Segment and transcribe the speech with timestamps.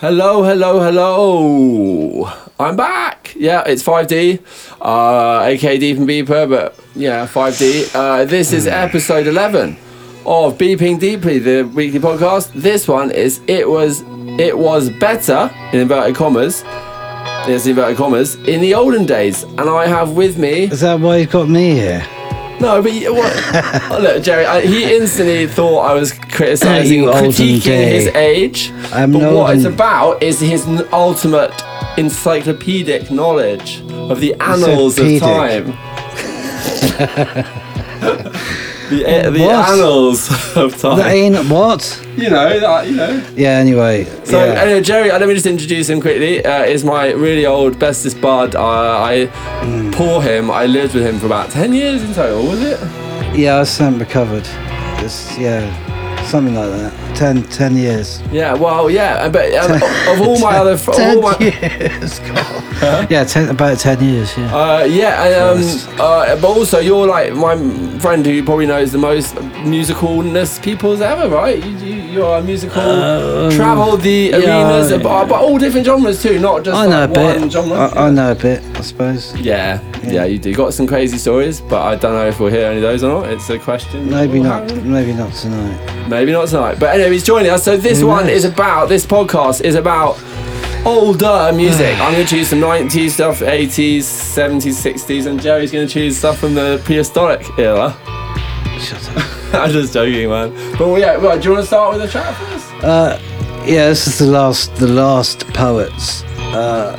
[0.00, 2.30] Hello, hello, hello.
[2.60, 3.34] I'm back.
[3.36, 4.40] Yeah, it's 5D,
[4.80, 7.92] uh, aka Deep and Beeper, but yeah, 5D.
[7.92, 9.76] Uh, this is episode 11
[10.24, 12.52] of Beeping Deeply, the weekly podcast.
[12.52, 14.04] This one is It Was
[14.38, 16.62] It Was Better, in inverted commas.
[17.48, 19.42] Yes, inverted commas, in the olden days.
[19.42, 20.66] And I have with me.
[20.66, 22.06] Is that why you've got me here?
[22.60, 23.32] No, but you- what?
[24.02, 28.70] look, Jerry, I, he instantly thought I was You olden critiquing his age.
[28.92, 31.52] I'm but what it's about is his n- ultimate
[31.96, 35.74] encyclopedic knowledge of the annals of Encyclopedic.
[35.74, 37.44] time.
[38.90, 39.68] the eh, the What?
[39.70, 41.00] annals of That time.
[41.00, 41.82] ain't what?
[42.16, 42.86] You know that.
[42.88, 43.22] You know.
[43.36, 43.58] Yeah.
[43.58, 44.04] Anyway.
[44.24, 44.60] So yeah.
[44.62, 46.44] anyway, Jerry, uh, let me just introduce him quickly.
[46.44, 48.54] Uh, is my really old bestest bud.
[48.56, 48.62] Uh,
[49.12, 49.26] I
[49.64, 49.90] Hmm.
[49.90, 50.50] poor him.
[50.50, 52.46] I lived with him for about ten years in total.
[52.46, 52.78] Was it?
[53.36, 54.46] yeah, I haven't recovered.
[55.04, 55.62] It's, yeah,
[56.28, 57.16] something like that.
[57.16, 58.22] Ten, ten years.
[58.30, 58.54] Yeah.
[58.54, 59.28] Well, yeah.
[59.28, 62.18] But um, of all my other, of all ten my, years.
[62.20, 63.10] God.
[63.10, 64.36] Yeah, ten, about ten years.
[64.36, 64.54] Yeah.
[64.54, 67.56] Uh, yeah, and, um, uh, but also you're like my
[67.98, 71.64] friend who probably knows the most musicalness people's ever, right?
[71.64, 75.24] You, you, you're a musical, Um, traveled the arenas, but, yeah.
[75.26, 77.52] but all different genres too, not just I know like a bit.
[77.52, 77.76] genre.
[77.94, 78.62] I, I know a bit.
[78.76, 79.34] I suppose.
[79.36, 80.24] yeah, yeah, Yeah.
[80.24, 80.54] you do.
[80.54, 83.22] Got some crazy stories, but I don't know if we'll hear any of those or
[83.22, 83.30] not.
[83.32, 84.08] It's a question.
[84.10, 84.72] Maybe not.
[84.84, 86.08] Maybe not tonight.
[86.08, 86.78] Maybe not tonight.
[86.80, 87.62] But anyway, he's joining us.
[87.64, 88.44] So this Who one knows?
[88.44, 90.18] is about this podcast is about
[90.84, 91.94] older music.
[92.00, 96.16] I'm going to choose some 90s stuff, 80s, 70s, 60s, and Jerry's going to choose
[96.16, 97.94] stuff from the prehistoric era.
[98.80, 99.37] Shut up.
[99.52, 100.50] I'm just joking, man.
[100.72, 102.72] But well, yeah, right, do you want to start with the chat first?
[102.84, 103.18] Uh,
[103.64, 106.22] yeah, this is the last, the last poets.
[106.54, 106.96] Uh,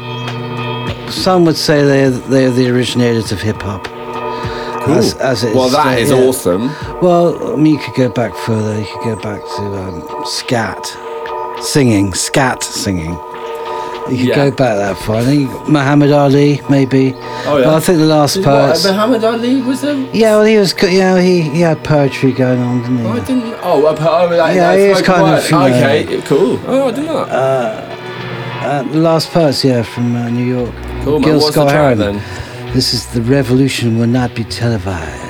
[1.09, 3.87] some would say they're they're the originators of hip hop.
[4.87, 6.17] As, as Well, is that today, is yeah.
[6.17, 6.67] awesome.
[7.01, 8.79] Well, I mean, you could go back further.
[8.79, 10.83] You could go back to um, scat,
[11.61, 13.17] singing, scat singing.
[14.11, 14.35] You could Yeah.
[14.49, 15.17] go back that far.
[15.17, 17.13] I think Muhammad Ali, maybe.
[17.45, 17.65] Oh, yeah.
[17.65, 18.83] But I think the last Did what.
[18.85, 19.93] Muhammad Ali was a.
[20.13, 20.73] Yeah, well, he was.
[20.73, 23.05] co- You know, he, he had poetry going on, didn't he?
[23.05, 23.53] Oh, I didn't.
[23.61, 25.37] Oh, a, oh like, Yeah, like he was kind word.
[25.39, 26.59] of, you know- Okay, cool.
[26.67, 27.99] Oh, I didn't know that.
[28.65, 30.71] Uh, the last poets, yeah, from uh, New York.
[31.03, 31.21] cool, man.
[31.21, 31.97] Gil What's the Scott track Heron.
[32.17, 32.73] then?
[32.73, 35.27] This is the revolution will not be televised.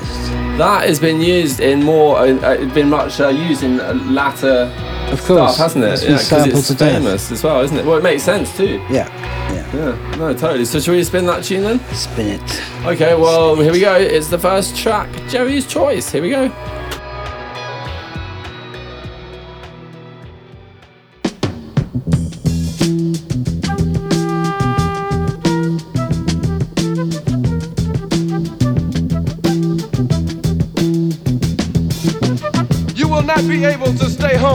[0.58, 2.18] That has been used in more.
[2.18, 4.66] Uh, uh, it's been much uh, used in uh, latter
[5.12, 5.94] Of course, stuff, hasn't it?
[5.94, 6.94] It's been Yeah, 'cause sampled it's to death.
[6.94, 7.86] famous as well, isn't it?
[7.86, 8.80] Well, it makes sense too.
[8.90, 9.08] Yeah,
[9.54, 9.66] yeah.
[9.74, 10.66] Yeah, no, totally.
[10.66, 11.80] So, should we spin that tune then?
[11.94, 12.62] Spin it.
[12.86, 13.94] Okay, well, here we go.
[13.96, 16.12] It's the first track, Jerry's Choice.
[16.12, 16.52] Here we go.
[32.96, 34.09] You will not be able to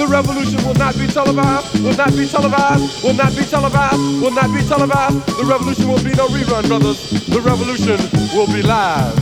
[0.00, 4.30] The revolution will not be televised, will not be televised, will not be televised, will
[4.30, 5.26] not be televised.
[5.38, 7.10] The revolution will be no rerun, brothers.
[7.26, 7.98] The revolution
[8.34, 9.14] will be live.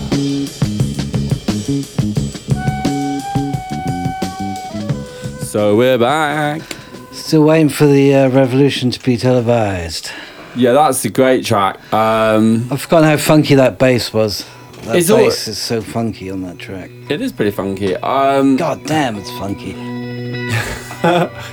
[5.42, 6.62] So we're back.
[7.10, 10.12] Still waiting for the uh, revolution to be televised.
[10.54, 11.76] Yeah, that's a great track.
[11.92, 14.46] Um, I've forgotten how funky that bass was.
[14.82, 16.90] That It's all- bass is so funky on that track.
[17.08, 17.96] it is pretty funky.
[17.96, 19.97] Um, God damn, it's funky.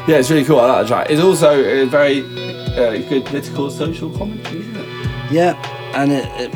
[0.07, 0.60] yeah, it's really cool.
[0.60, 1.07] I like the track.
[1.10, 5.31] It's also a very uh, good political social commentary, isn't it?
[5.31, 5.54] Yeah,
[5.95, 6.25] and it.
[6.39, 6.54] it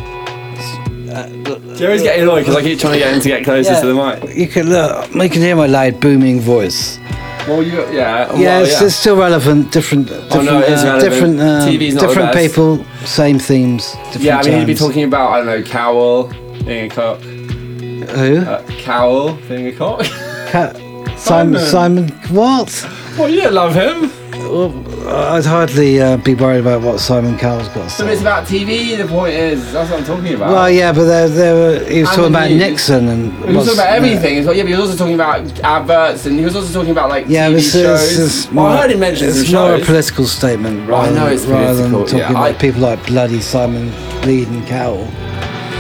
[1.10, 3.72] uh, look- Jerry's getting annoyed because I keep trying to get him to get closer
[3.72, 3.80] Yeah.
[3.82, 4.36] to the mic.
[4.38, 5.14] You can look.
[5.14, 7.00] You can hear my loud booming voice.
[7.48, 9.72] Well, you, yeah, yeah, well, it's, it's still relevant.
[9.72, 11.02] Different, different, Oh, no, uh, relevant.
[11.02, 13.94] different, um, different people, same themes.
[13.94, 14.38] Different yeah.
[14.40, 16.28] I mean, he'd be talking about I don't know Cowell
[16.64, 18.38] being a cock, Who?
[18.40, 20.02] uh, Cowell being a cock.
[20.52, 20.74] Ca-
[21.20, 21.60] Simon.
[21.60, 22.08] Simon.
[22.10, 22.36] Simon.
[22.36, 22.88] What?
[23.18, 24.12] well, you don't love him.
[24.50, 24.74] Well,
[25.10, 28.14] I'd hardly uh, be worried about what Simon Cowell's got to So say.
[28.14, 28.98] it's about TV.
[28.98, 30.50] The point is, that's what I'm talking about.
[30.52, 32.60] Well, yeah, but there, there were, he was And talking about news.
[32.60, 34.38] Nixon and He was talking about everything.
[34.40, 34.56] As well.
[34.56, 37.26] Yeah, but he was also talking about adverts, and he was also talking about like
[37.28, 38.02] Yeah, TV this shows.
[38.02, 41.02] is, it's well, I more, heard him mention it's some more a political statement Well,
[41.02, 43.92] I rather, know than, it's rather than talking yeah, about I- people like bloody Simon
[44.22, 45.06] Bleeding Cowell.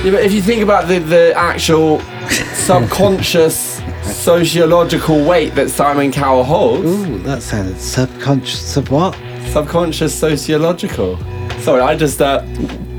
[0.03, 1.99] Yeah, but if you think about the, the actual
[2.53, 3.79] subconscious
[4.13, 8.59] sociological weight that Simon Cowell holds, Ooh, that sounded subconscious.
[8.59, 9.17] Sub what?
[9.51, 11.17] subconscious sociological.
[11.59, 12.43] Sorry, I just uh,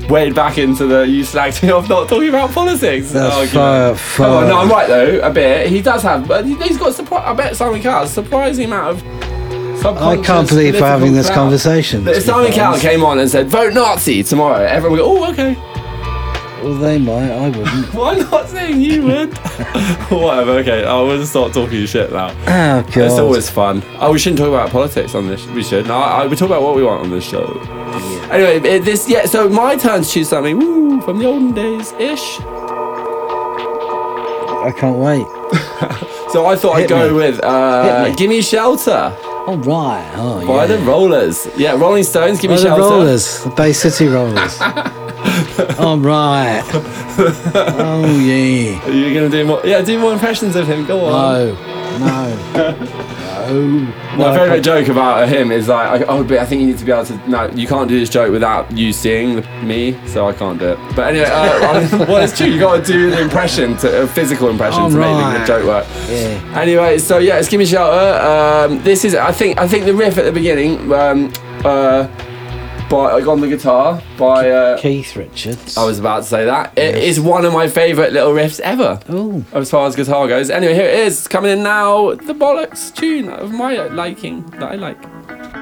[0.09, 3.11] waded back into the you slagged me off not talking about politics.
[3.11, 3.99] That's argument.
[3.99, 5.67] fire- Come on, no, I'm right though, a bit.
[5.69, 7.23] He does have, but he- he's got a surprise.
[7.25, 9.21] I bet Simon Cowell has a surprising amount of.
[9.83, 11.37] I can't believe we're having this clout.
[11.37, 12.03] conversation.
[12.03, 15.31] But if Simon Cowell came on and said, vote Nazi tomorrow, everyone would go, oh,
[15.31, 15.55] okay.
[16.63, 17.31] Well, they might.
[17.31, 17.93] I wouldn't.
[17.93, 19.33] Why not saying you would.
[20.09, 20.85] Whatever, okay.
[20.85, 22.29] I will start talking shit now.
[22.41, 22.97] Oh, God.
[22.97, 23.81] It's always fun.
[23.99, 25.45] Oh, we shouldn't talk about politics on this.
[25.47, 25.87] We should.
[25.87, 27.59] No, I, we talk about what we want on this show.
[28.31, 29.25] Anyway, it, this yeah.
[29.25, 30.57] So my turn to choose something.
[30.57, 32.39] Woo, from the olden days ish.
[34.63, 35.25] I can't wait.
[36.31, 37.13] So I thought I'd go me.
[37.13, 38.15] with uh, Hit me.
[38.15, 39.13] "Gimme Shelter"
[39.47, 40.09] All right.
[40.15, 40.77] Oh, by yeah.
[40.77, 41.45] the Rollers.
[41.57, 42.39] Yeah, Rolling Stones.
[42.39, 42.81] Gimme Oh, the Shelter.
[42.83, 43.43] Rollers.
[43.43, 44.57] The Bay City Rollers.
[45.79, 46.63] All right.
[46.73, 48.83] Oh, yeah.
[48.85, 49.61] Are you gonna do more?
[49.63, 50.85] Yeah, do more impressions of him.
[50.85, 51.55] Go on.
[51.99, 51.99] No.
[51.99, 53.07] No.
[53.41, 53.59] No.
[54.17, 56.85] My favourite joke about him is like, I, oh, but I think you need to
[56.85, 57.29] be able to.
[57.29, 60.79] No, you can't do this joke without you seeing me, so I can't do it.
[60.95, 62.47] But anyway, uh, well, it's true.
[62.47, 65.87] You got to do the impression, to, a physical impression, to make the joke work.
[66.07, 66.59] Yeah.
[66.59, 68.21] Anyway, so yeah, it's Gimme Shelter.
[68.23, 71.33] Um, this is, I think, I think the riff at the beginning, um,
[71.65, 72.07] uh,
[72.91, 74.51] by like on the guitar by.
[74.51, 75.77] Uh, Keith Richards.
[75.77, 76.77] I was about to say that.
[76.77, 78.99] It is one of my favourite little riffs ever.
[79.09, 79.43] Oh.
[79.53, 80.49] As far as guitar goes.
[80.49, 81.27] Anyway, here it is.
[81.27, 82.11] Coming in now.
[82.15, 85.60] The bollocks tune of my liking that I like.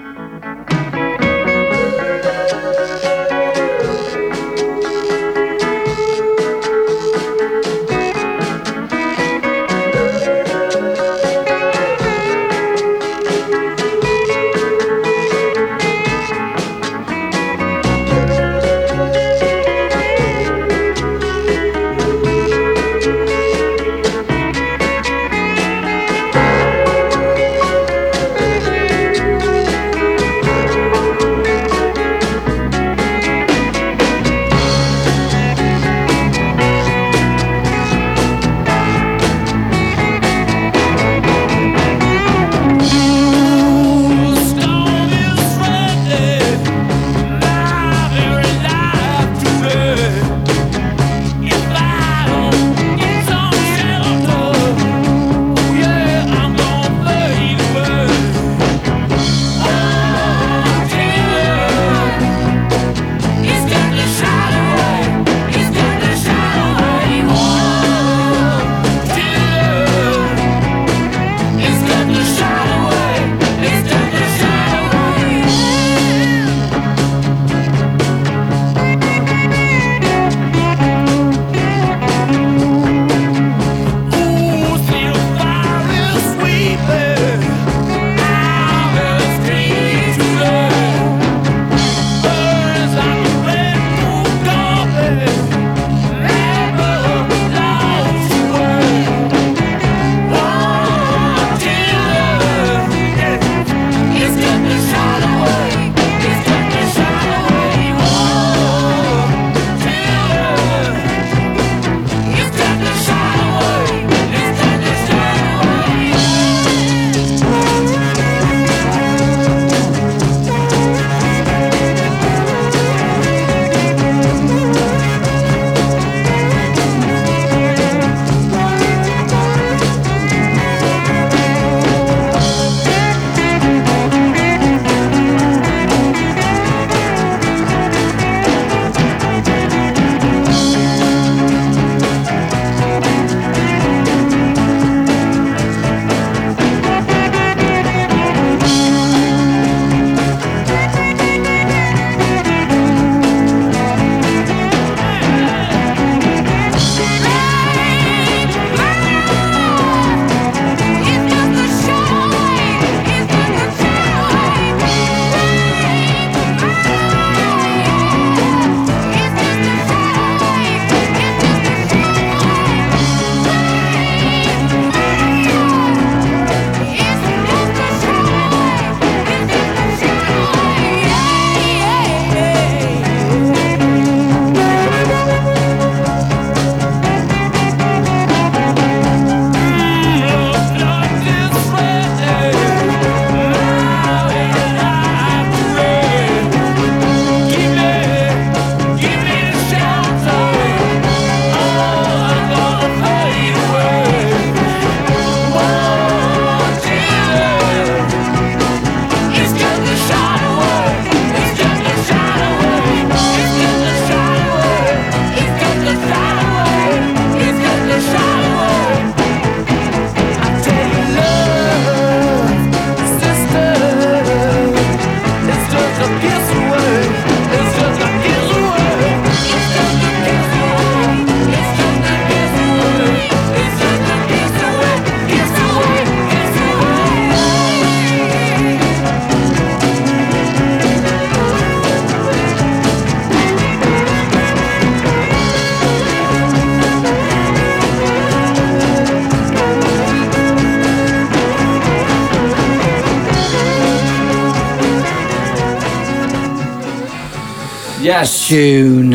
[258.21, 258.47] Yes.
[258.47, 259.11] tune.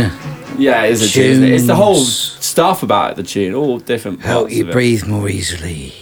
[0.59, 1.25] Yeah, it is a tune.
[1.33, 1.53] isn't it?
[1.53, 2.37] It's the whole Tunes.
[2.41, 4.73] stuff about the tune, all different parts Help you of it.
[4.73, 5.93] breathe more easily.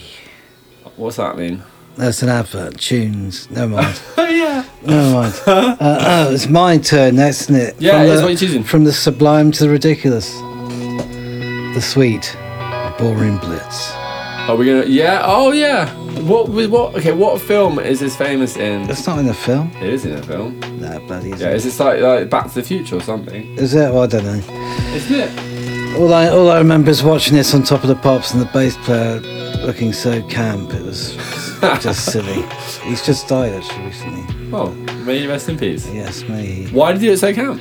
[0.97, 1.63] What's that mean?
[1.97, 2.79] That's an advert.
[2.79, 3.51] Tunes.
[3.51, 4.01] Never mind.
[4.17, 4.65] Oh yeah.
[4.87, 5.35] Never mind.
[5.47, 7.75] Uh, oh, it's my turn, next, isn't it?
[7.81, 8.63] Yeah, from the, is what you're choosing.
[8.65, 10.33] From the sublime to the ridiculous.
[11.75, 12.37] The sweet.
[12.99, 13.93] Ballroom Blitz.
[14.49, 14.85] Are we gonna?
[14.87, 15.23] Yeah.
[15.25, 15.89] Oh yeah.
[16.23, 16.49] What?
[16.51, 16.95] What?
[16.97, 17.13] Okay.
[17.13, 18.87] What film is this famous in?
[18.87, 19.71] That's not in the film.
[19.77, 20.61] It is in a film.
[21.23, 21.50] Bloody is Yeah.
[21.50, 23.57] Is this like, like Back to the Future or something?
[23.59, 23.93] Is it?
[23.93, 24.41] Well, I don't know.
[24.95, 25.97] Isn't it?
[25.99, 28.47] All I all I remember is watching this on top of the pops and the
[28.52, 29.21] bass player
[29.67, 30.73] looking so camp.
[30.73, 31.17] It was
[31.83, 32.45] just silly.
[32.83, 34.25] He's just died actually recently.
[34.55, 34.71] Oh,
[35.05, 35.88] may you rest in peace.
[35.91, 36.67] Yes, me.
[36.73, 37.61] Why did you do it so camp?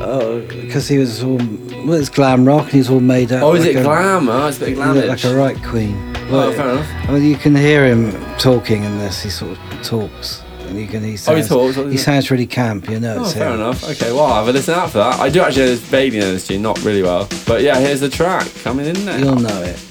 [0.00, 1.36] Oh, because he was all
[1.84, 3.42] well, it's glam rock and he's all made up.
[3.42, 4.28] Oh, is like it a, glam?
[4.30, 4.96] Oh, it's a bit He glam.
[5.06, 5.94] like a right queen.
[6.30, 6.86] Oh, fair enough.
[7.08, 9.22] I mean, you can hear him talking in this.
[9.22, 10.42] He sort of talks,
[10.76, 11.02] you can.
[11.02, 12.88] He Oh, he sounds, talks, He sounds really camp.
[12.88, 13.18] You know.
[13.20, 13.54] Oh, fair him.
[13.60, 13.82] enough.
[13.84, 15.20] Okay, well, I'll have a listen out for that.
[15.20, 17.28] I do actually know this vaguely know this tune, not really well.
[17.46, 19.18] But yeah, here's the track coming in there.
[19.18, 19.87] You'll know it.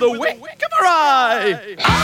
[0.00, 1.97] With a wink of her eye.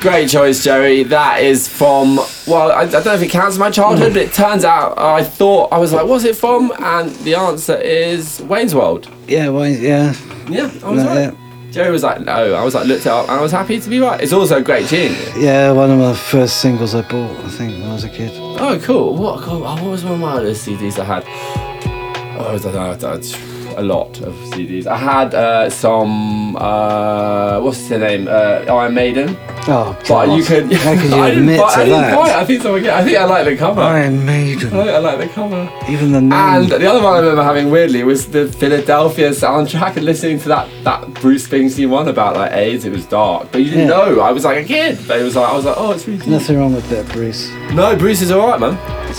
[0.00, 1.02] Great choice, Jerry.
[1.02, 4.14] That is from, well, I, I don't know if it counts as my childhood, hmm.
[4.14, 6.72] but it turns out I thought, I was like, what's it from?
[6.78, 9.10] And the answer is Wayne's World.
[9.28, 10.14] Yeah, well, yeah.
[10.48, 11.36] Yeah, I was right.
[11.70, 12.54] Jerry was like, no.
[12.54, 14.20] I was like, looked it up, and I was happy to be right.
[14.20, 15.14] It's also a great tune.
[15.36, 18.32] Yeah, one of my first singles I bought, I think, when I was a kid.
[18.34, 19.14] Oh, cool.
[19.16, 19.64] What, cool.
[19.64, 21.24] Oh, what was one of my other CDs I had?
[22.38, 22.90] Oh, I don't know.
[22.90, 24.86] I don't- A lot of CDs.
[24.86, 26.54] I had uh, some.
[26.56, 28.28] Uh, what's the name?
[28.28, 29.28] Uh, Iron Maiden.
[29.68, 30.36] Oh, But God.
[30.36, 30.70] you could.
[30.72, 32.14] How could you I didn't admit I didn't that?
[32.14, 32.36] buy it.
[32.36, 32.86] I think someone.
[32.86, 33.80] I think I like the cover.
[33.80, 34.68] Iron I Maiden.
[34.70, 35.62] think I like the cover.
[35.88, 36.32] Even the name.
[36.32, 40.48] And the other one I remember having weirdly was the Philadelphia soundtrack and listening to
[40.48, 42.84] that that Bruce Springsteen one about like AIDS.
[42.84, 43.96] It was dark, but you didn't Yeah.
[44.14, 44.20] know.
[44.20, 46.18] I was like a kid, but it was like I was like, oh, it's really
[46.18, 46.28] deep.
[46.28, 47.48] Nothing wrong with that, Bruce.
[47.72, 48.76] No, Bruce is alright, man.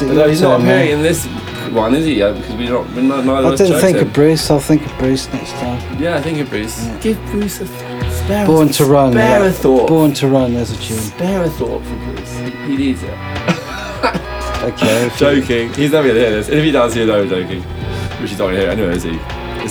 [0.08, 1.26] Although he's not appearing in this
[1.73, 2.15] one, is he?
[2.15, 2.93] Because we don't.
[2.95, 4.07] We're not, neither I didn't think him.
[4.07, 4.49] of Bruce.
[4.51, 6.01] I'll think of Bruce next time.
[6.01, 6.88] Yeah, I think of Bruce.
[7.01, 8.45] Give Bruce a th- spare.
[8.45, 9.12] Born a, to Run.
[9.13, 9.45] Spare yeah.
[9.45, 9.88] a thought.
[9.88, 10.97] Born to Run, there's a tune.
[10.97, 12.38] Spare a thought for Bruce.
[12.38, 13.13] He, he needs it.
[14.62, 15.07] Okay.
[15.07, 15.73] if you- Joking.
[15.73, 16.47] He's never gonna hear this.
[16.49, 17.63] And if he does, he'll know I'm joking.
[18.21, 19.13] Which he's not gonna hear anyway, is he?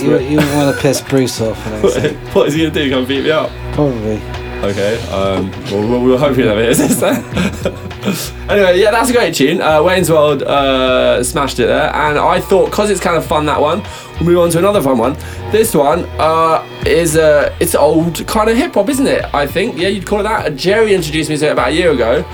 [0.05, 2.91] You, you want to piss Bruce off, I don't what is he gonna do?
[2.91, 3.51] Come beat me up?
[3.73, 4.17] Probably.
[4.63, 5.01] Okay.
[5.13, 5.51] Um.
[5.71, 7.81] Well, we'll, we'll hopefully never hear this.
[8.49, 9.61] anyway, yeah, that's a great tune.
[9.61, 13.45] Uh, Wayne's World uh, smashed it there, and I thought because it's kind of fun
[13.47, 13.83] that one,
[14.15, 15.13] we'll move on to another fun one.
[15.53, 19.23] This one uh, is uh, it's old kind of hip hop, isn't it?
[19.35, 19.77] I think.
[19.77, 20.57] Yeah, you'd call it that.
[20.57, 22.25] Jerry introduced me to it about a year ago,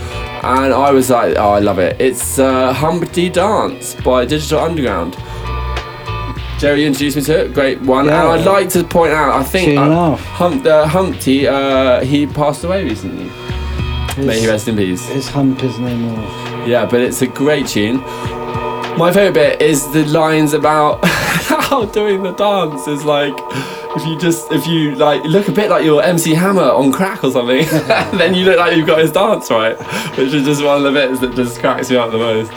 [0.44, 2.00] and I was like, oh, I love it.
[2.00, 5.16] It's uh, Humpty Dance by Digital Underground.
[6.60, 7.54] Jerry introduced me to it.
[7.54, 8.06] Great one.
[8.06, 8.32] Yeah.
[8.32, 10.14] And I'd like to point out, I think uh.
[10.14, 13.30] Hump, uh, Humpty, uh, he passed away recently.
[14.16, 15.06] May he rest in peace.
[15.06, 16.66] his hump is no more.
[16.66, 17.98] Yeah, but it's a great tune.
[18.98, 23.34] My favourite bit is the lines about how doing the dance is like
[23.96, 27.24] if you just if you like look a bit like your MC Hammer on crack
[27.24, 27.66] or something,
[28.18, 29.76] then you look like you've got his dance right,
[30.16, 32.52] which is just one of the bits that just cracks me up the most.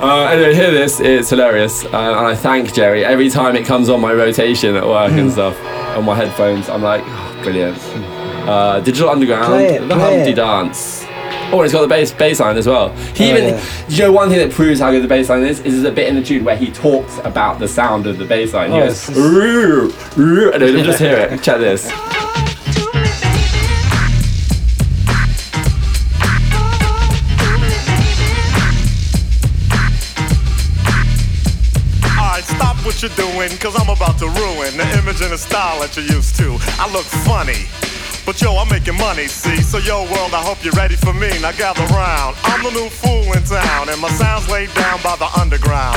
[0.00, 3.88] Uh, anyway, hear this, it's hilarious, uh, and I thank Jerry every time it comes
[3.88, 5.58] on my rotation at work and stuff
[5.96, 6.68] on my headphones.
[6.68, 7.76] I'm like, oh, brilliant.
[8.48, 10.34] Uh, Digital Underground, Play it, the play Humpty it.
[10.36, 11.04] Dance.
[11.50, 12.88] Oh, and it's got the bass bass line as well.
[13.14, 13.64] He Oh, even, yeah.
[13.88, 15.92] you know, one thing that proves how good the bass line is is there's a
[15.94, 18.70] bit in the tune where he talks about the sound of the bass line.
[18.72, 21.42] He Oh, goes, "Roo, roo," and then just hear it.
[21.42, 21.90] Check this.
[32.16, 35.80] Alright, stop what you're doing, cause I'm about to ruin the image and the style
[35.80, 36.56] that you're used to.
[36.78, 37.64] I look funny.
[38.28, 39.56] But yo, I'm making money, see?
[39.62, 41.30] So yo, world, I hope you're ready for me.
[41.40, 42.36] Now gather round.
[42.44, 45.96] I'm the new fool in town, and my sound's laid down by the underground.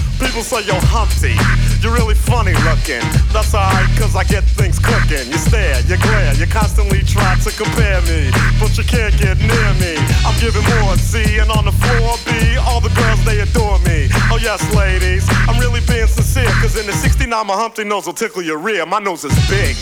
[0.21, 1.33] People say, you're Humpty,
[1.81, 3.01] you're really funny looking.
[3.33, 5.25] That's alright, cause I get things cooking.
[5.33, 8.29] You stare, you glare, you constantly try to compare me.
[8.61, 9.97] But you can't get near me.
[10.21, 14.13] I'm giving more C, and on the floor B, all the girls, they adore me.
[14.29, 18.13] Oh, yes, ladies, I'm really being sincere, cause in the 69, my Humpty nose will
[18.13, 18.85] tickle your rear.
[18.85, 19.75] My nose is big.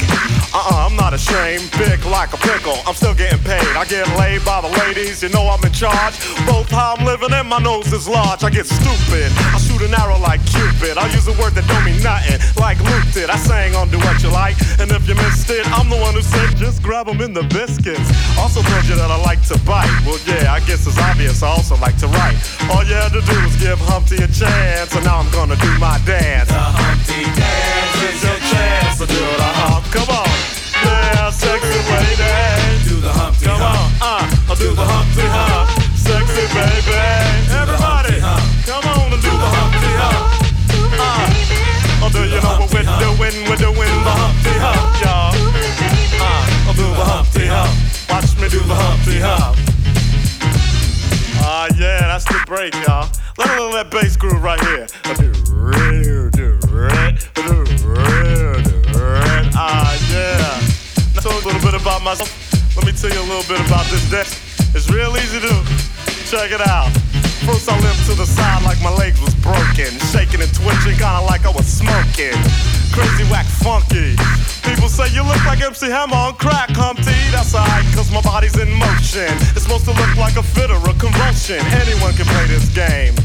[0.52, 1.70] Uh uh, I'm not ashamed.
[1.78, 2.78] Big like a pickle.
[2.88, 3.70] I'm still getting paid.
[3.78, 6.18] I get laid by the ladies, you know I'm in charge.
[6.50, 8.44] Both how I'm living and my nose is large.
[8.44, 9.30] I get stupid.
[9.54, 10.98] I shoot an arrow like Cupid.
[10.98, 13.30] I use a word that don't mean nothing, like Luke did.
[13.30, 16.82] I sang on Doowutchyalike, and if you missed it, I'm the one who said just
[16.82, 18.10] grab 'em in the biscuits.
[18.40, 19.92] Also told you that I like to bite.
[20.06, 21.44] Well, yeah, I guess it's obvious.
[21.44, 22.38] I also like to write.
[22.72, 25.72] All you had to do was give Humpty a chance, and now I'm gonna do
[25.78, 26.50] my dance.
[26.50, 29.86] The Humpty dance your to the hump.
[29.92, 30.28] Come on.
[30.84, 32.90] Yeah, sexy lady.
[32.90, 35.70] Do the Humpty Come on, uh, I'll do the Humpty Hump.
[35.96, 36.96] Sexy baby.
[37.52, 38.20] Everybody,
[38.68, 40.40] come on and do the Humpty Hump.
[41.00, 43.36] Uh, oh, do you know what we're doing?
[43.48, 45.36] We're doing the Humpty Hump, y'all.
[46.20, 47.72] Uh, I'll do the Humpty Hump.
[48.10, 49.58] Watch me do the Humpty Hump.
[51.42, 53.10] Ah, yeah, that's the break, y'all.
[53.38, 54.88] Let me know that bass groove right here.
[59.62, 60.40] Ah, yeah.
[61.14, 62.32] Now, tell a little bit about myself.
[62.78, 64.32] Let me tell you a little bit about this dance.
[64.74, 65.52] It's real easy to.
[66.32, 66.88] Check it out.
[67.44, 69.92] First, I limped to the side like my legs broken.
[70.12, 72.38] Shaking and twitching, kinda like I was smoking.
[72.92, 74.16] Crazy, whack, funky.
[74.64, 77.16] People say you look like MC Hammer on crack, Humpty.
[77.32, 79.32] That's alright, cause my body's in motion.
[79.56, 81.60] It's supposed to look like a fit or a convulsion.
[81.74, 83.16] Anyone can play this game.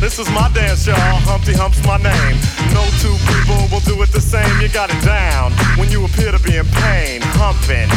[0.00, 0.96] This is my dance, y'all.
[1.24, 2.36] Humpty Hump's my name.
[2.76, 4.48] No two people will do it the same.
[4.60, 7.20] You got it down when you appear to be in pain.
[7.40, 7.88] Humping,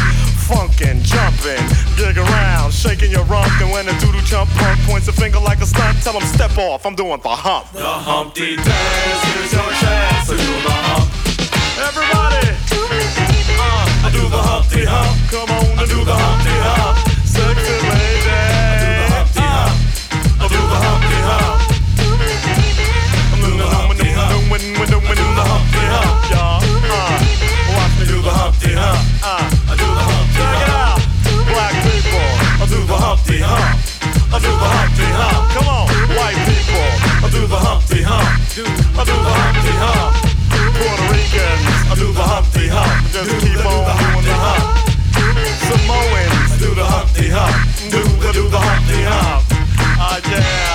[0.48, 1.60] funkin', jumpin',
[1.96, 3.52] gig around, shaking your rump.
[3.60, 6.56] And when a doodle jump punk points a finger like a stunt, tell him step
[6.56, 6.86] off.
[6.86, 7.70] I'm doing the hump.
[7.72, 11.06] The Humpty dance is your chance to do the hump.
[11.88, 12.48] Everybody,
[13.60, 15.14] uh, I do the Humpty Hump.
[15.30, 17.07] Come on and do the Humpty Hump.
[38.58, 40.18] I do the Humpty Hump.
[40.74, 42.90] Puerto Ricans, I do the Humpty Hump.
[43.14, 44.82] Just keep on doing the hump.
[45.62, 47.54] Samoans, do the Humpty Hump.
[47.86, 49.46] Do the do the Humpty Hump.
[50.02, 50.74] Ah yeah.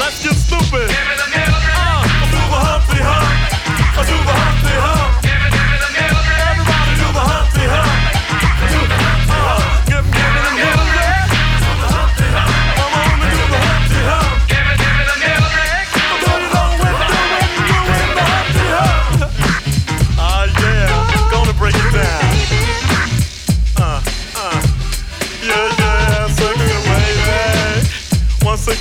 [0.00, 0.88] Let's get stupid.
[0.88, 3.28] Uh, I do the Humpty Hump.
[4.00, 4.43] I do the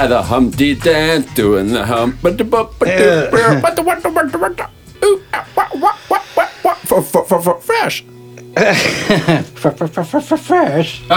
[0.00, 0.08] What
[3.76, 4.68] the what the what the
[5.04, 8.04] ooh ah, what what what what what for for for for fresh.
[10.38, 11.02] Fresh.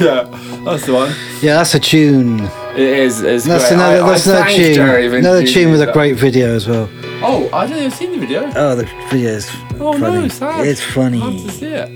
[0.00, 0.24] Yeah,
[0.64, 1.10] that's the one.
[1.42, 2.40] Yeah, that's a tune.
[2.74, 3.20] It is.
[3.22, 3.74] It's That's great.
[3.74, 4.02] another.
[4.02, 4.74] I- I that's another thank tune.
[4.74, 5.92] Jerry for Another introducing tune with a that.
[5.94, 6.88] great video as well.
[7.22, 8.50] Oh, I don't even seen the video.
[8.56, 10.22] Oh, the video is Oh funny.
[10.22, 10.66] no, sad.
[10.66, 11.20] It's I have funny.
[11.44, 11.88] to see it.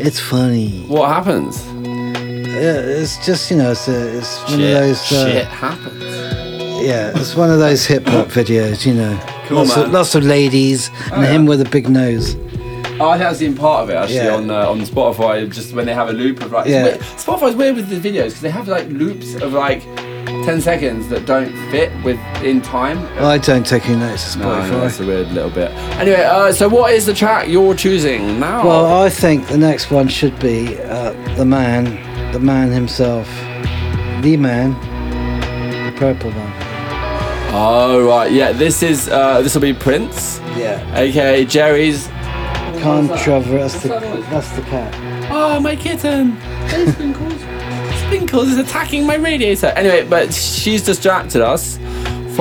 [0.00, 0.84] It's funny.
[0.86, 1.60] What happens?
[2.52, 5.12] Yeah, it's just you know, it's, a, it's one Shit, of those.
[5.12, 6.02] Uh, shit happens.
[6.82, 8.84] Yeah, it's one of those hip hop videos.
[8.84, 9.86] You know, Cool, lots, man.
[9.86, 11.30] Of, lots of ladies and yeah.
[11.32, 12.34] him with a big nose.
[13.00, 14.34] Oh, I think I've seen part of it actually Yeah.
[14.34, 15.50] on uh, on Spotify.
[15.50, 16.96] Just when they have a loop of like, Yeah.
[17.16, 19.82] Spotify's weird with the videos because they have like loops of like
[20.44, 22.98] ten seconds that don't fit with in time.
[23.24, 25.70] I don't take any notice of No, no, that's a weird little bit.
[25.98, 28.66] Anyway, uh, so what is the track you're choosing now?
[28.66, 31.96] Well, I think the next one should be uh, the man,
[32.32, 33.26] the man himself,
[34.22, 34.72] the man,
[35.92, 36.52] the purple one.
[37.54, 38.52] oh right, yeah.
[38.52, 40.98] This is uh, this will be Prince, Yeah.
[40.98, 42.08] aka Jerry's.
[42.80, 43.88] Controversy.
[43.88, 44.92] That's the, that that's the cat.
[45.30, 46.32] Oh, my kitten.
[46.66, 47.40] Hey, Sprinkles.
[48.06, 49.66] Sprinkles is attacking my radiator.
[49.66, 51.78] Anyway, but she's distracted us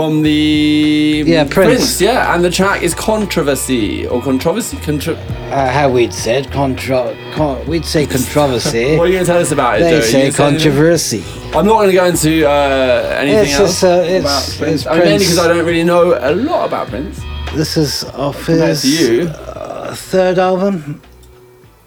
[0.02, 2.02] from the Yeah, Prince.
[2.02, 4.78] Yeah, and the track is controversy or controversy.
[4.78, 5.16] Contro-
[5.52, 8.96] Uh, how we'd said contro, con, we'd say controversy.
[8.98, 9.80] what are you going to tell us about it?
[9.82, 9.90] Joe?
[9.90, 11.24] they You say controversy.
[11.54, 13.88] I'm not going to go into uh, anything It's else just, uh,
[14.18, 14.88] it's- about Prince.
[14.88, 17.20] I mean, mainly because I don't really know a lot about Prince
[17.54, 19.28] This is off his you.
[19.28, 21.00] uh, third album.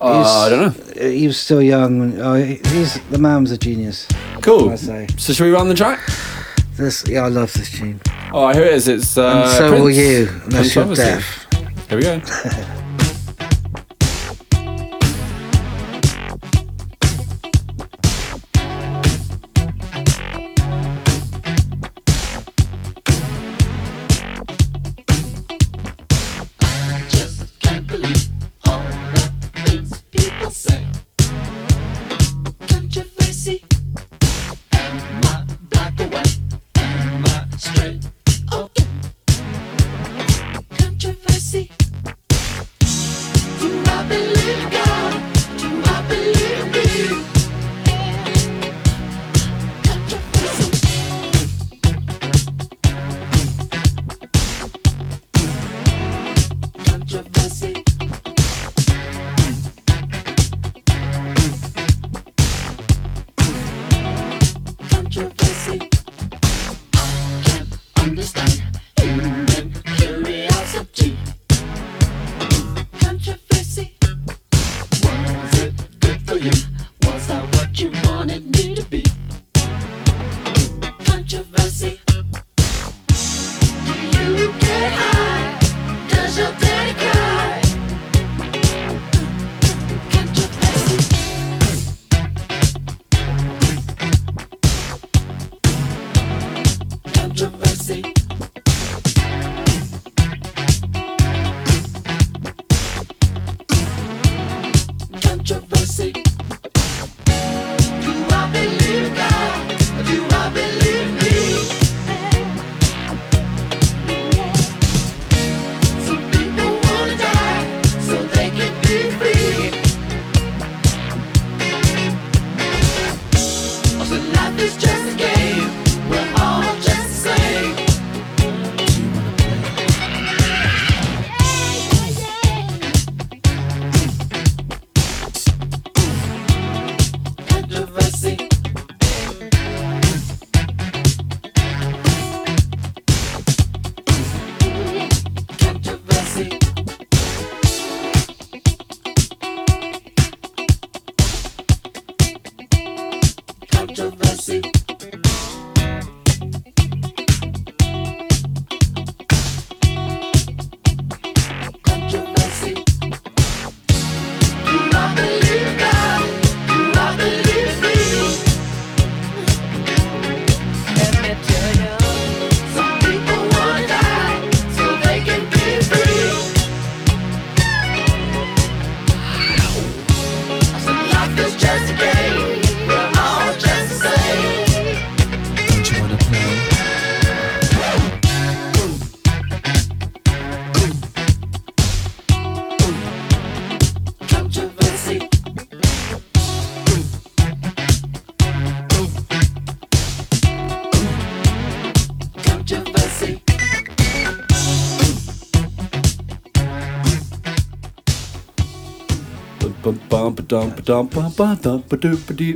[0.00, 0.74] Uh, I don't know.
[1.02, 2.20] Uh, He was still young.
[2.20, 4.06] Oh, he's the man was a genius.
[4.42, 4.70] Cool.
[4.70, 5.06] I say.
[5.16, 5.98] So should we run the track?
[6.76, 8.00] This, yeah, I love this tune.
[8.32, 8.88] Oh, here it is.
[8.88, 11.02] It's uh, and so will you, unless you're Controversy.
[11.02, 11.88] deaf.
[11.88, 12.20] Here we go.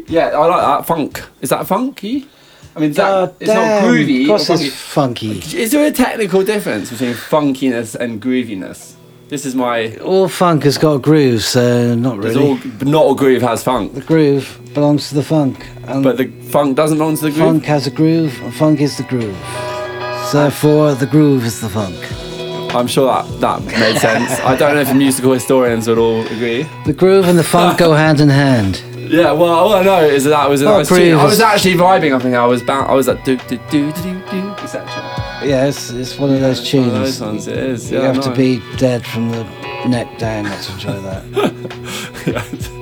[0.09, 1.23] Yeah, I like that funk.
[1.41, 2.27] Is that funky?
[2.77, 4.23] I mean, is that, Oh, it's not groovy.
[4.23, 4.67] Of course funky.
[4.67, 5.57] it's funky.
[5.59, 8.95] Is there a technical difference between funkiness and grooviness?
[9.29, 9.97] This is my.
[9.99, 12.51] All funk has got a groove, so not There's really.
[12.51, 15.67] all, but not all groove has funk, The groove belongs to the funk.
[15.87, 17.47] And but the funk doesn't belong to the groove.
[17.49, 19.37] funk has a groove, and funk is the groove.
[20.31, 21.97] So therefore, the groove is the funk.
[22.71, 24.31] I'm sure that that made sense.
[24.41, 26.67] I don't know if musical historians would all agree.
[26.87, 28.83] The groove and the funk go hand in hand.
[28.97, 31.15] Yeah, well, all I know is that that was a nice tune.
[31.19, 32.15] I was actually vibing.
[32.15, 32.91] I think I was bound.
[32.91, 34.85] I was like do do do do do etc.
[35.43, 36.93] Yeah, it's, it's one of those It's one tunes.
[36.95, 37.47] of those ones.
[37.47, 37.91] It is.
[37.91, 39.45] You Yeah, have to be dead from the
[39.89, 42.75] neck down not to enjoy that.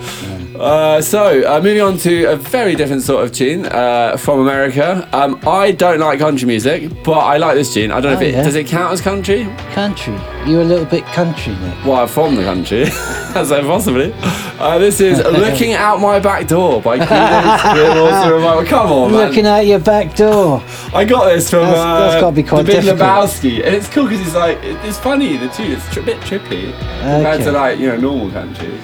[0.61, 5.09] Uh, so, uh, moving on to a very different sort of tune uh, from America.
[5.13, 7.91] Um, I don't like country music, but I like this tune.
[7.91, 8.43] I don't know Oh, if it yeah.
[8.43, 9.45] does it count as country.
[9.73, 10.19] Country.
[10.47, 11.85] You're a little bit country, Nick.
[11.85, 14.13] Well, I'm from the country, so possibly.
[14.59, 18.65] Uh, this is "Looking Out My Back Door" by Creedence Revival.
[18.67, 19.29] Come on, man!
[19.29, 20.63] Looking out your back door.
[20.95, 21.79] I got this from That's-
[22.15, 23.01] uh, that's be quite the Big difficult.
[23.01, 25.37] Lebowski, and it's cool because it's like it's funny.
[25.37, 28.79] The tune it's a bit trippy compared to like you know normal country,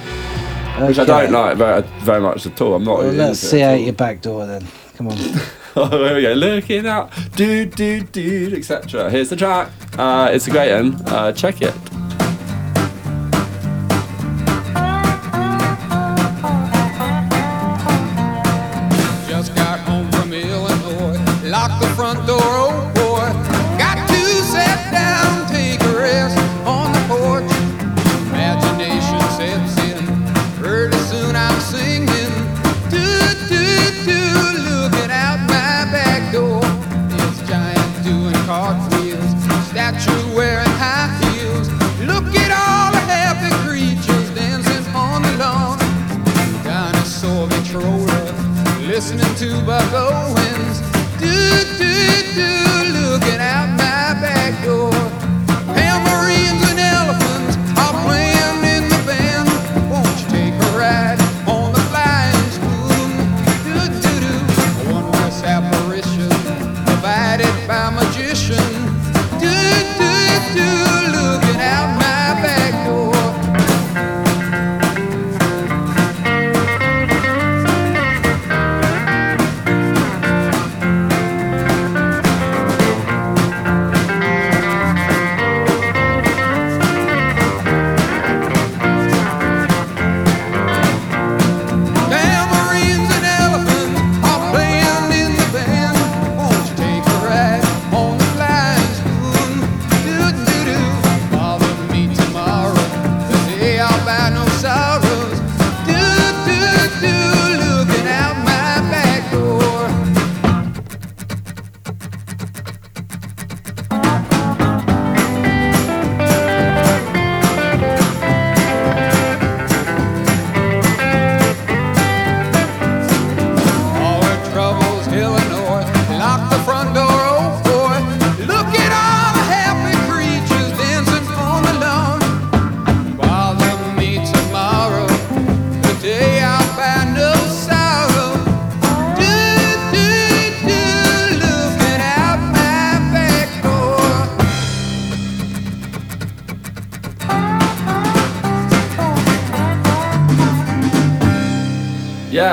[0.81, 2.75] which I don't like very, very much at all.
[2.75, 2.97] I'm not.
[2.97, 4.65] Well, really let's see out your back door then.
[4.95, 5.17] Come on.
[5.75, 6.33] Oh, here we go.
[6.33, 9.09] Looking out, dude, dude, dude, etc.
[9.09, 9.71] Here's the track.
[9.97, 10.93] Uh, it's a great one.
[11.07, 11.73] Uh, check it.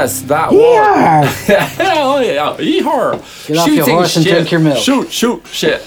[0.00, 1.20] Yes, that Yeah.
[1.20, 1.28] was.
[1.76, 2.56] Hell yeah!
[2.58, 3.46] Yeehaw!
[3.46, 4.34] Get off your horse and shit.
[4.34, 4.78] drink your milk.
[4.78, 5.86] Shoot, shoot, shit.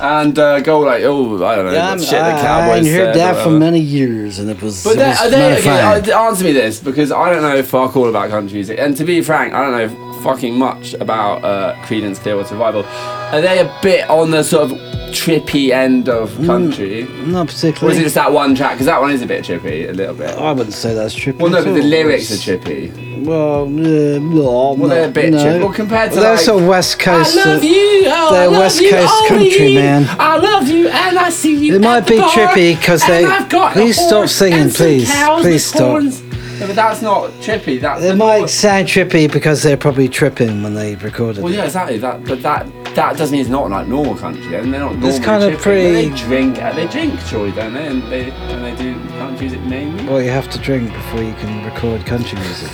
[0.00, 3.14] And uh, go like, oh, I don't know, Yeah, shit the I, I ain't heard
[3.14, 4.82] that for many years, and it was.
[4.82, 5.80] But it was are they, okay,
[6.12, 9.04] uh, answer me this because I don't know fuck all about country music, and to
[9.04, 12.84] be frank, I don't know fucking much about uh, Creedence Clearwater Revival.
[12.84, 16.46] Are they a bit on the sort of trippy end of Mm.
[16.46, 17.52] country, Not
[17.82, 18.72] or is it just that one track?
[18.72, 20.30] Because that one is a bit trippy, a little bit.
[20.30, 21.38] I wouldn't say that's trippy.
[21.38, 22.90] Well, no, at but the lyrics are trippy.
[23.24, 25.38] Well, uh, no, Well, they're a bit no.
[25.38, 25.60] trippy.
[25.60, 27.36] Well, compared to Well, they're like, sort of West Coast.
[27.38, 28.02] I love uh, you.
[28.06, 29.78] Oh, they're I love West you, Coast only country, you.
[29.78, 30.08] man.
[30.18, 31.72] I love you, and I see you.
[31.74, 34.10] It at might the be bar, trippy 'cause and they- I've got a please stop
[34.10, 35.10] horse singing, and some please.
[35.10, 35.80] cows Please with stop.
[35.90, 36.22] horns.
[36.66, 37.80] But that's not trippy.
[37.80, 41.56] That's It might sound trippy because they're probably tripping when they recorded Well, it.
[41.56, 41.98] yeah, exactly.
[41.98, 44.54] That, but that that doesn't mean it's not like normal country.
[44.54, 46.62] And they're not normally It's tripping, but pretty- They drink.
[46.62, 47.86] uh, They drink, surely, don't they?
[47.86, 50.04] And they and they do country music mainly.
[50.06, 52.70] Well, you have to drink before you can record country music.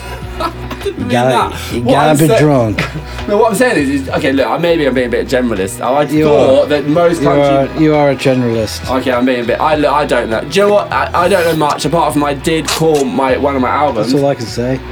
[0.97, 2.79] You gotta, you gotta be drunk.
[3.29, 4.33] No, what I'm saying is, is okay.
[4.33, 5.81] Look, I- maybe I'm being a bit generalist.
[5.81, 6.67] I You thought are.
[6.69, 7.77] that most You country.
[7.77, 8.89] are, you are a generalist.
[9.01, 9.61] Okay, I'm being a bit.
[9.61, 10.41] I, look, I don't know.
[10.41, 10.91] Do you know what?
[10.93, 14.13] I, I don't know much apart from I did call my one of my albums.
[14.13, 14.79] That's all I can say.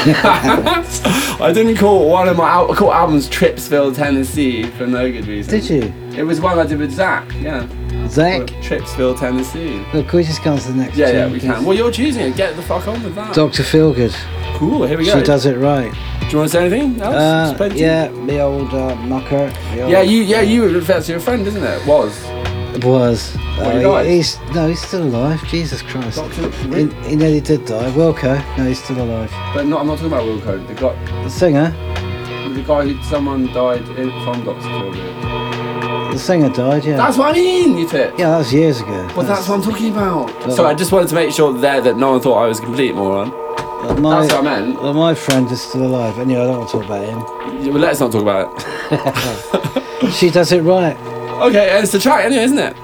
[1.40, 5.58] I didn't call one of my I albums Tripsville, Tennessee for no good reason.
[5.58, 5.82] Did you?
[6.14, 7.32] It was one I did with Zach.
[7.40, 7.66] Yeah.
[8.08, 8.42] Zach?
[8.62, 9.78] Tripsville, Tennessee.
[9.94, 11.64] Look, can we just go on to the next Yeah, yeah, we can.
[11.64, 12.36] Well, you're choosing it.
[12.36, 13.34] Get the fuck on with that.
[13.34, 13.62] Dr.
[13.62, 14.14] Feelgood.
[14.58, 14.84] Cool.
[14.86, 15.18] Here we go.
[15.18, 15.90] She does it right.
[16.20, 17.58] Do you want to say anything else?
[17.58, 19.48] Uh, yeah, the old uh, mucker.
[19.74, 20.20] the old- Yeah, you.
[20.22, 20.80] Yeah, you.
[20.82, 21.86] That's your friend, isn't it?
[21.86, 22.22] Was.
[22.78, 23.36] Was.
[23.58, 24.06] Well, he Uh, died.
[24.06, 25.42] he's no, he's still alive.
[25.48, 26.16] Jesus Christ.
[26.16, 27.90] Doctor- He, he nearly did die.
[27.90, 29.30] Wilko, no, he's still alive.
[29.54, 30.66] But not, I'm not talking about Wilko.
[30.66, 31.70] The guy, The singer,
[32.54, 36.12] the guy who someone died in, from Doctor Feelgood.
[36.12, 36.96] The singer died, yeah.
[36.96, 38.14] That's what I mean, you tit.
[38.18, 39.08] yeah, that was years ago.
[39.16, 40.28] Well, that's what I'm talking about.
[40.28, 42.60] That's- So I just wanted to make sure there that no one thought I was
[42.60, 43.30] a complete moron.
[44.00, 44.78] My, that's what I meant.
[44.78, 46.18] uh, my friend is still alive.
[46.18, 47.18] Anyway, I don't want to talk about him.
[47.64, 49.82] Yeah, Well, let's not talk about it.
[50.12, 50.96] She does it right.
[51.40, 52.74] Okay, and it's the track anyway, isn't it?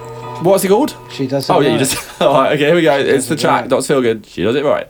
[0.42, 0.96] What's it called?
[1.10, 1.66] She does oh, it Oh right.
[1.66, 2.20] yeah, you just.
[2.22, 2.98] All right, okay, here we go.
[2.98, 3.62] It's the track.
[3.62, 3.70] right.
[3.70, 4.24] Dots feel good.
[4.24, 4.88] She does it right.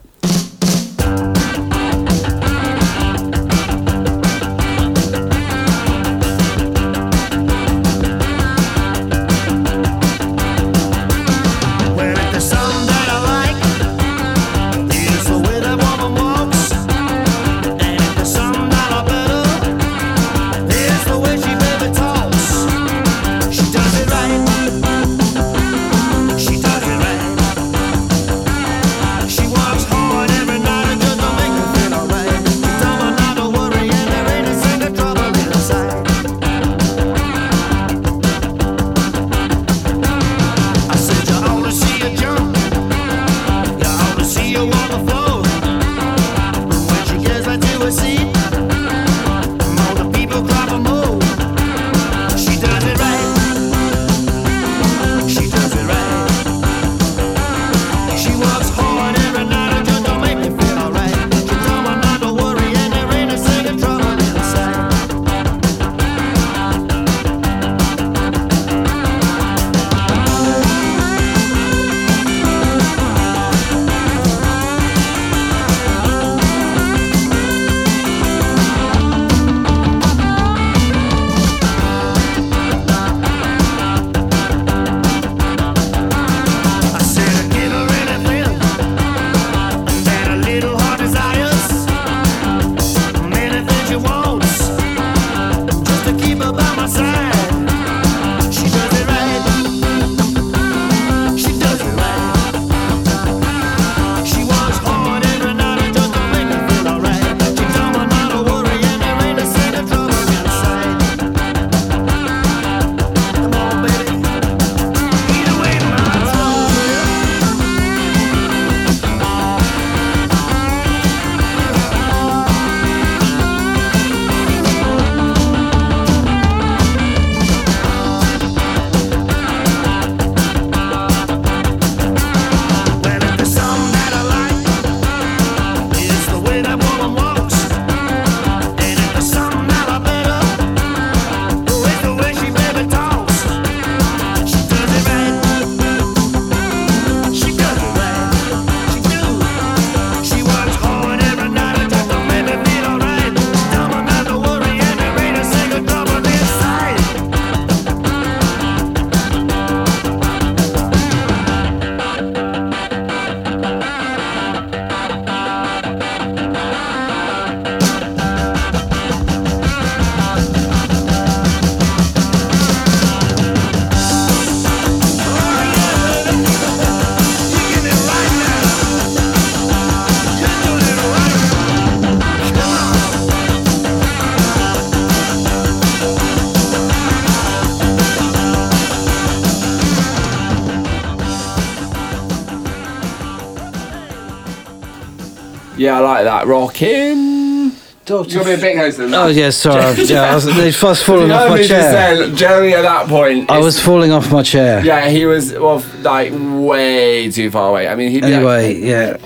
[195.86, 196.48] Yeah, I like that.
[196.48, 197.70] Rocking.
[198.06, 199.24] Doctor You'll be a bit closer than that.
[199.24, 199.84] Oh yeah, sorry.
[199.84, 201.92] I've- yeah, I was, I was falling off my chair.
[201.92, 203.48] saying, Jeremy at that point.
[203.48, 204.84] I is- was falling off my chair.
[204.84, 207.86] Yeah, he was well, like way too far away.
[207.86, 209.16] I mean, he'd be Anyway, yeah.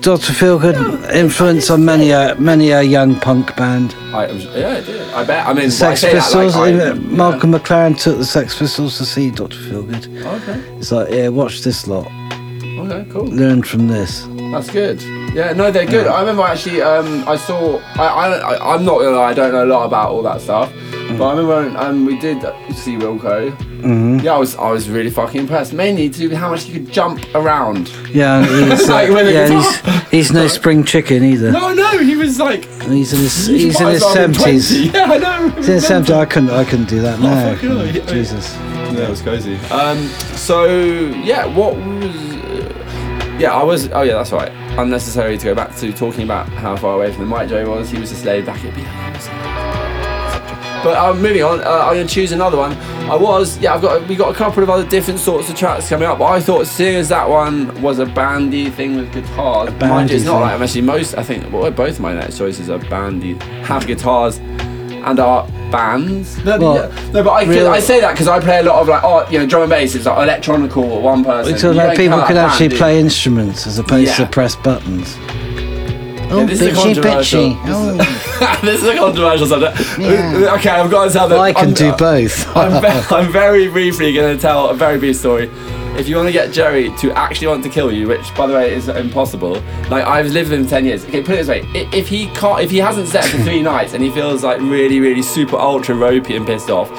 [0.00, 0.32] Dr.
[0.32, 3.94] Feelgood influence on many a many a young punk band.
[4.14, 5.12] I, I'm- yeah, I did.
[5.12, 5.46] I bet.
[5.46, 6.54] I mean, Sex I say Pistols.
[6.54, 9.58] That, like, I, even Malcolm McLaren took the Sex Pistols to see Dr.
[9.58, 10.24] Feelgood.
[10.24, 10.78] Okay.
[10.78, 12.06] It's like, yeah, watch this lot.
[12.06, 13.26] Okay, cool.
[13.26, 14.26] Learn from this.
[14.52, 15.02] That's good.
[15.34, 16.06] Yeah, no, they're good.
[16.06, 17.78] I remember actually, um, I saw.
[17.96, 20.40] I, I, I, I'm not gonna lie, I don't know a lot about all that
[20.40, 20.72] stuff,
[21.18, 22.40] but I remember when, um, we did
[22.74, 23.54] see Wilko.
[23.56, 24.20] Mm-hmm.
[24.20, 25.72] Yeah, I was, I was really fucking impressed.
[25.72, 27.88] Mainly to how much you could jump around.
[28.10, 31.52] Yeah, and he's, Like with a yeah, and he's, he's no spring chicken either.
[31.52, 32.64] No, no, he was like.
[32.84, 34.86] He's in his he he's in his as well have been seventies.
[34.86, 35.50] Yeah, I know.
[35.50, 36.14] He's in his seventies.
[36.14, 37.52] I couldn't I couldn't do that now.
[37.52, 38.06] fucking hell, yeah.
[38.06, 38.54] Jesus.
[38.56, 39.56] Yeah, it was crazy.
[39.66, 39.98] Um,
[40.36, 42.25] so yeah, what was?
[43.38, 43.90] Yeah, I was.
[43.92, 44.50] Oh yeah, that's right.
[44.78, 47.90] Unnecessary to go back to talking about how far away from the mic Joe was.
[47.90, 48.74] He was just laid back at
[50.82, 52.72] But um, moving on, uh, I'm going to choose another one.
[53.10, 55.88] I was, yeah, I've got, we got a couple of other different sorts of tracks
[55.88, 59.72] coming up, but I thought seeing as that one was a bandy thing with guitars,
[59.80, 60.40] mind you, it's not thing.
[60.42, 63.34] like I'm actually most, I think, well, both my next choices are bandy,
[63.64, 64.38] have guitars,
[65.06, 66.36] and our bands.
[66.44, 67.10] No, Well, but, yeah.
[67.12, 69.02] no, but I, could- real- I say that because I play a lot of like,
[69.04, 69.94] oh, you know, drum and bass.
[69.94, 71.52] It's like electronical or one person.
[71.54, 74.24] We're You about don't people count could that actually band, play instruments as opposed Yeah.
[74.24, 75.16] to press buttons.
[76.28, 77.60] Oh, this is a bitchy, controversial- bitchy.
[77.68, 79.78] Oh, this is a controversial subject.
[79.98, 80.54] Yeah.
[80.58, 81.38] Okay, I've got to tell that.
[81.38, 82.56] I can I'm- do uh, both.
[82.56, 85.48] I'm, ve- I'm very briefly going to tell a very brief story.
[85.98, 88.54] If you want to get Jerry to actually want to kill you, which by the
[88.54, 89.54] way is impossible,
[89.90, 91.04] like I've lived with him ten years.
[91.06, 93.62] Okay, put it this way: i- if he can't, if he hasn't slept for three
[93.74, 96.90] nights and he feels like really, really super ultra ropey and pissed off,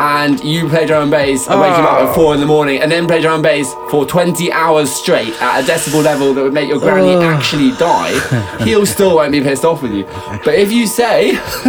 [0.00, 2.14] and you play drum and bass and wake him up at ah.
[2.14, 5.60] four in the morning, and then play drum and bass for twenty hours straight at
[5.62, 8.12] a decibel level that would make your granny actually die,
[8.64, 10.04] he'll still won't be pissed off with you.
[10.44, 11.32] But if you say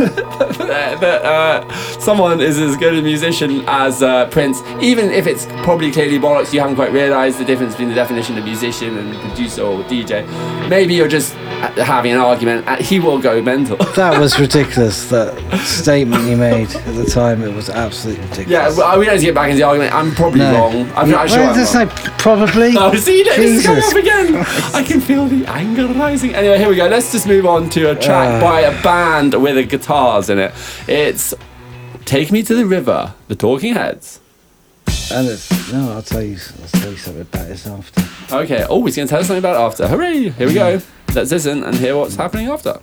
[0.68, 5.46] that, that uh, someone is as good a musician as uh, Prince, even if it's
[5.64, 9.16] probably clearly bollocks, you haven't quite realised the difference between the definition of musician and
[9.22, 10.26] producer or DJ.
[10.70, 12.68] Maybe you're just uh, having an argument.
[12.82, 13.78] He will go mental.
[13.96, 15.10] that was ridiculous.
[15.10, 18.50] That statement you made at the time, it was absolutely ridiculous.
[18.50, 19.94] yeah, well, we don't need to get back into the argument.
[19.94, 20.54] I'm probably No.
[20.54, 20.92] wrong.
[20.96, 21.40] I'm not sure.
[21.40, 21.88] I'm wrong.
[21.88, 22.74] no probably.
[22.84, 24.36] Oh, see, this is coming Jesus up again.
[24.74, 26.34] I can feel the anger rising.
[26.36, 26.88] Anyway, here we go.
[26.88, 28.42] Let's just move on to a track Ah.
[28.42, 30.53] by a band with a guitars in it.
[30.88, 31.34] It's
[32.06, 34.20] "Take Me to the River," the Talking Heads.
[35.12, 36.38] And it's, no, I'll tell you.
[36.62, 38.36] I'll tell you something about this after.
[38.36, 38.66] Okay.
[38.70, 39.88] Oh, he's going to tell us something about after.
[39.88, 40.30] Hooray!
[40.30, 40.82] Here we go.
[41.14, 42.80] Let's listen and hear what's happening after.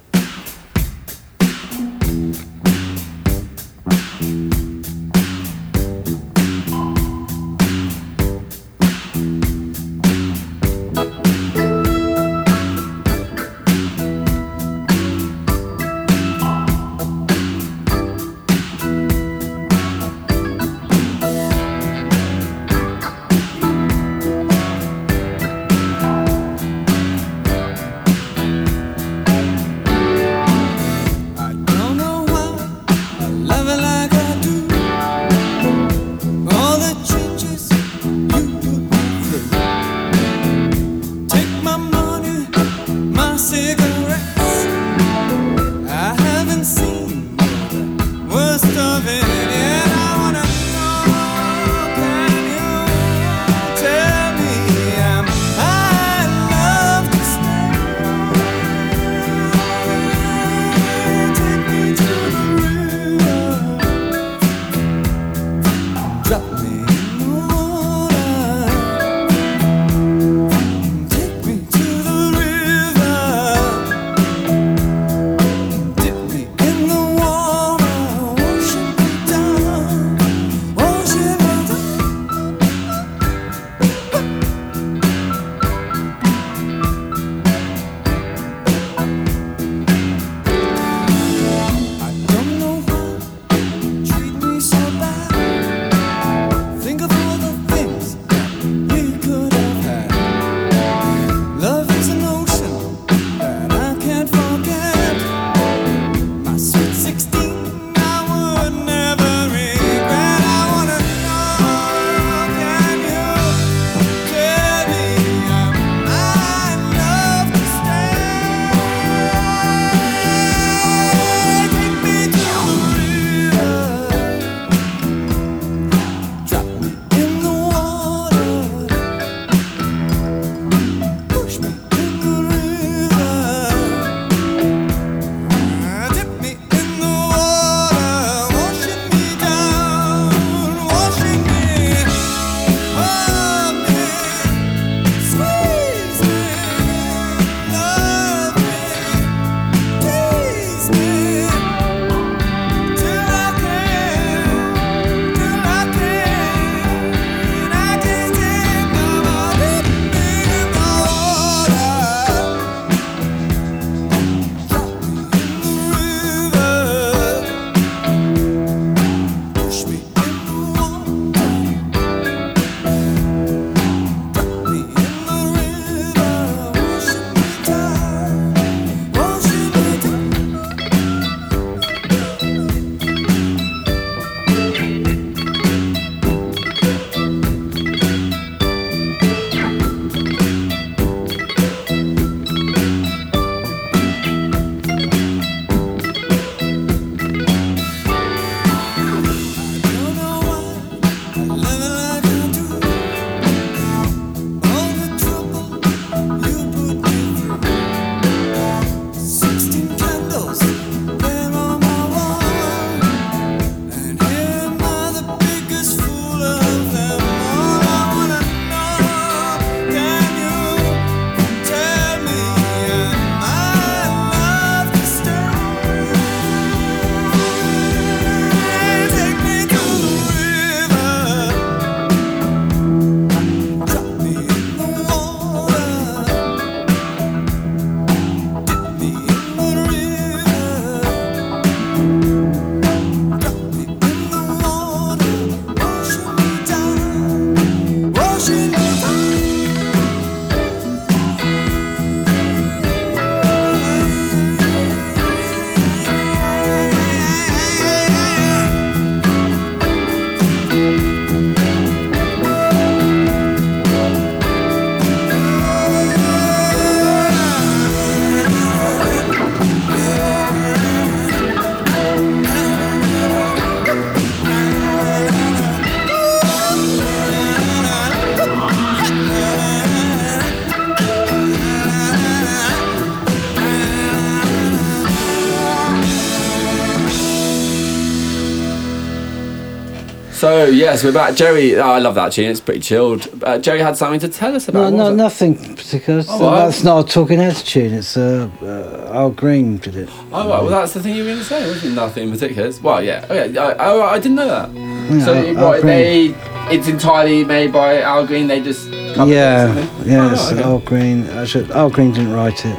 [290.41, 291.35] So yes, we're back.
[291.35, 292.51] Jerry, oh, I love that tune.
[292.51, 293.29] It's pretty chilled.
[293.45, 294.93] Uh, Jerry had something to tell us No, about.
[294.95, 295.15] no, it?
[295.15, 296.23] nothing particular.
[296.23, 296.65] So well.
[296.65, 297.93] that's not a Talking Heads tune.
[297.93, 300.09] It's uh, uh, Al Green did it.
[300.33, 301.95] Oh, right, well, that's the thing you were going to say, wasn't?
[301.95, 302.73] Nothing in particular.
[302.83, 303.27] Well, yeah.
[303.29, 303.59] Okay.
[303.59, 305.25] I, oh, I didn't know that.
[305.27, 306.35] so, Al- Al they,
[306.75, 308.47] it's entirely made by Al Green.
[308.47, 309.75] They just covered it Yeah,
[310.07, 310.35] yeah.
[310.35, 310.63] Oh, okay.
[310.63, 311.25] Al Green.
[311.27, 312.79] Actually, Al Green didn't write it.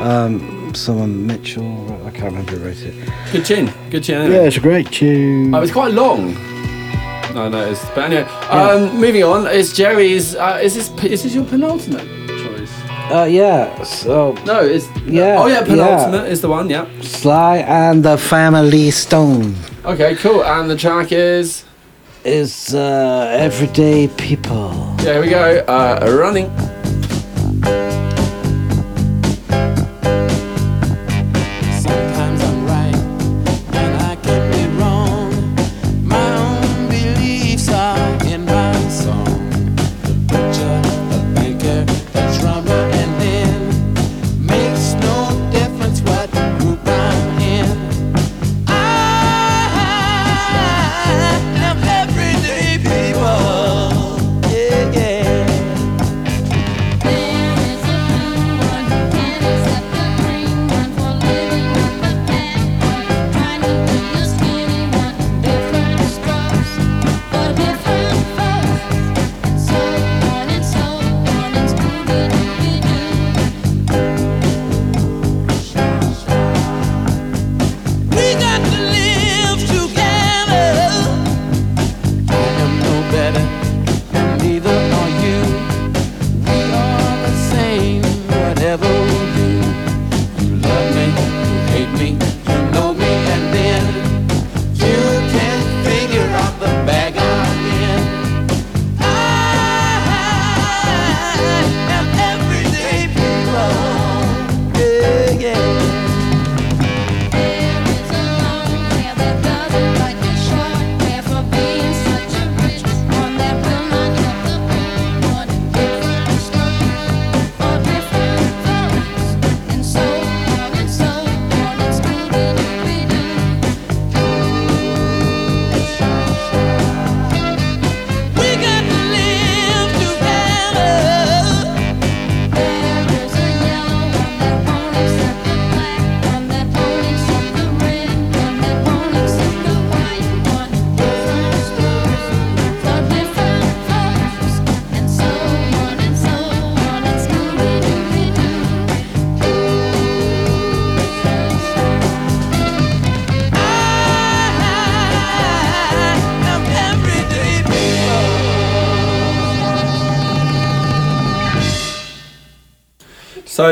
[0.00, 1.92] Um, someone Mitchell.
[2.06, 2.94] I can't remember who wrote it.
[3.32, 3.70] Good tune.
[3.90, 4.32] Good tune.
[4.32, 5.54] Yeah, it's a great tune.
[5.54, 6.51] Oh, it's quite long.
[7.36, 7.86] I noticed.
[7.94, 9.46] But anyway, um, moving on.
[9.46, 10.34] it's Jerry's?
[10.36, 12.72] Uh, is this is this your penultimate choice?
[13.10, 13.82] Uh, yeah.
[13.84, 16.32] So No, it's Yeah, Oh yeah, penultimate yeah.
[16.32, 16.68] is the one.
[16.70, 16.86] Yeah.
[17.00, 19.54] Sly and the Family Stone
[19.84, 20.44] Okay, cool.
[20.44, 21.64] And the track is.
[22.24, 24.70] is uh, Everyday People.
[24.98, 25.64] Yeah, here we go.
[25.66, 26.48] Uh, running.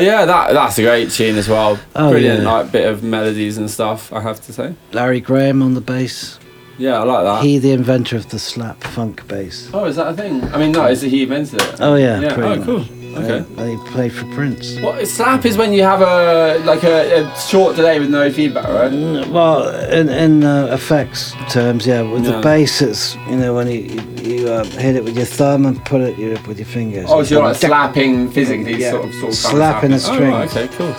[0.01, 1.79] Yeah, that that's a great tune as well.
[1.97, 2.53] Oh, Brilliant, yeah.
[2.53, 4.13] like bit of melodies and stuff.
[4.13, 4.75] I have to say.
[4.93, 6.39] Larry Graham on the bass.
[6.79, 7.45] Yeah, I like that.
[7.45, 9.69] He, the inventor of the slap funk bass.
[9.75, 10.43] oh, is that a thing?
[10.45, 11.77] I mean, no, is it he invented it?
[11.81, 12.35] Oh yeah, Yeah.
[12.37, 12.65] Oh, much.
[12.65, 12.85] cool.
[13.19, 13.41] Okay.
[13.57, 14.79] They play for Prince.
[14.81, 18.69] What slap is when you have a like a, a short delay with no feedback,
[18.69, 18.93] right?
[19.29, 22.03] Well, in in uh, effects terms, yeah.
[22.03, 22.37] With Yeah.
[22.37, 24.01] the bass, it's you know when you
[24.41, 27.07] you, uh, hit it with your thumb and put it you, with your fingers.
[27.09, 30.33] Oh, so you're like slapping physically, Yeah, sort of, sort of slapping a string.
[30.33, 30.93] Oh, okay, cool.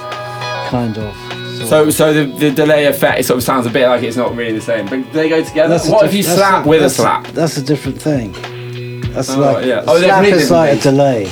[0.69, 1.67] kind of.
[1.67, 4.35] So, so the, the delay effect it sort of sounds a bit like it's not
[4.35, 5.69] really the same, but they go together.
[5.69, 7.27] That's a What if you slap with a slap?
[7.27, 8.31] That's a different thing.
[9.11, 9.83] That's Oh, like yeah.
[9.87, 11.29] Oh, slap is like a delay.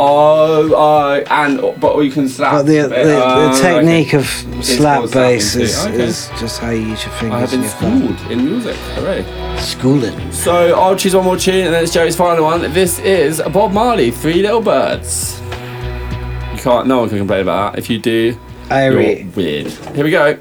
[0.00, 2.52] Oh, uh, and but you can slap.
[2.52, 3.60] But the, the, the okay.
[3.60, 4.26] technique of
[4.64, 6.04] slap bass is, Okay.
[6.04, 7.34] is just how you use your fingers.
[7.34, 8.16] I have been your thumb.
[8.16, 8.76] schooled in music.
[8.76, 9.58] Hooray.
[9.58, 10.32] Schooling.
[10.32, 12.60] So I'll choose one more tune, and then it's Joey's final one.
[12.72, 15.40] This is Bob Marley, Three Little Birds.
[15.40, 16.86] You can't.
[16.86, 17.78] No one can complain about that.
[17.80, 18.38] If you do,
[18.70, 19.24] I you're agree.
[19.34, 19.66] weird.
[19.96, 20.38] Here we go.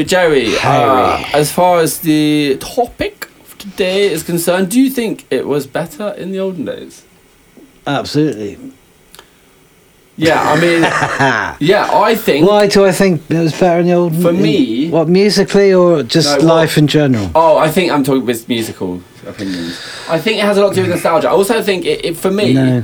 [0.00, 5.26] So, Jerry, uh, as far as the topic of today is concerned, do you think
[5.30, 7.04] it was better in the olden days?
[7.86, 8.56] Absolutely.
[10.16, 10.80] Yeah, I mean,
[11.68, 12.48] yeah, I think.
[12.48, 14.16] Why do I think it was better in the old?
[14.22, 17.30] For in- me- what musically or just No, well- life in general?
[17.34, 19.78] Oh, I think I'm talking with musical opinions.
[20.08, 21.28] I think it has a lot to do with nostalgia.
[21.28, 22.54] I also think it, it for me.
[22.54, 22.80] No,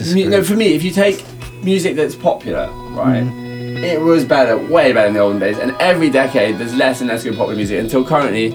[0.00, 1.22] no, for me, if you take
[1.62, 3.43] music that's popular, right, Mm.
[3.84, 5.58] It was better, way better in the olden days.
[5.58, 8.54] And every decade, there's less and less good popular music until currently.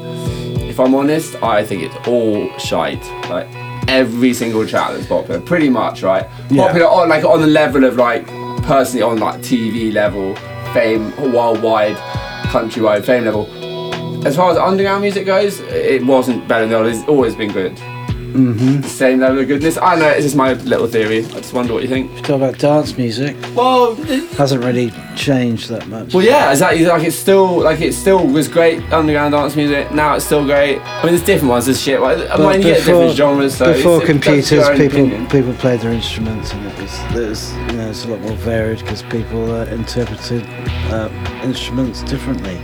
[0.70, 3.04] If I'm honest, I think it's all shite.
[3.30, 3.48] Like
[3.88, 6.28] every single track that's popular, pretty much, right?
[6.50, 6.68] Yeah.
[6.68, 8.28] Popular on like on the level of like
[8.64, 10.36] personally on like TV level,
[10.74, 11.98] fame worldwide,
[12.48, 13.48] countrywide fame level.
[14.26, 16.88] As far as underground music goes, it wasn't better than the old.
[16.88, 17.80] It's always been good.
[18.34, 18.84] Mm-hmm.
[18.84, 19.78] Same level of goodness.
[19.78, 21.26] I know it's just my little theory.
[21.26, 22.16] I just wonder what you think.
[22.18, 23.36] Talk about dance music.
[23.56, 26.14] Well, it hasn't really changed that much.
[26.14, 26.86] Well, yeah, exactly.
[26.86, 29.92] Like it's still like it still was great underground dance music.
[29.92, 30.80] Now it's still great.
[30.80, 31.66] I mean, there's different ones.
[31.66, 32.00] There's shit.
[32.00, 33.58] Like, I mean, you get different genres.
[33.58, 35.28] So before computers, people opinion.
[35.28, 38.80] people played their instruments, and it was there's you know it's a lot more varied
[38.80, 40.46] because people uh, interpreted
[40.92, 41.10] uh,
[41.44, 42.58] instruments differently.